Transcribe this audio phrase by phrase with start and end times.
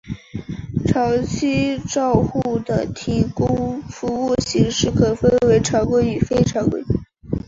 [0.87, 6.83] 长期照护的提供服务形式可分为常规与非常规。